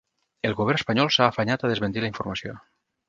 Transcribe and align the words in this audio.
El 0.49 0.55
govern 0.61 0.79
espanyol 0.79 1.11
s’ha 1.17 1.27
afanyat 1.33 1.67
a 1.67 1.71
desmentir 1.73 2.05
la 2.07 2.11
informació. 2.13 2.57